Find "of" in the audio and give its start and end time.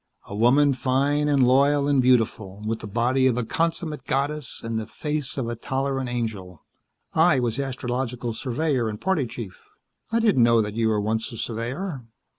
3.27-3.37, 5.37-5.47